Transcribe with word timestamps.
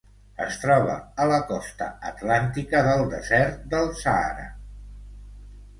Es 0.43 0.55
troba 0.61 0.95
a 1.25 1.27
la 1.33 1.37
costa 1.51 1.89
atlàntica 2.13 2.83
del 2.89 3.07
desert 3.15 3.65
del 3.77 3.95
Sàhara. 4.03 4.53